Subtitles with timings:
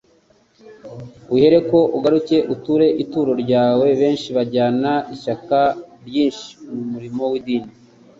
[1.35, 5.59] uhereko ugaruke uture ituro ryawe.» Benshi bajyana ishyaka
[6.07, 7.71] ryinshi mu murimo w'idini,